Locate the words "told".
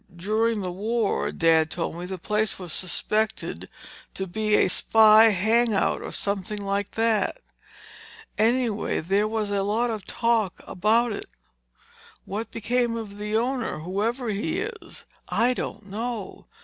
1.69-1.95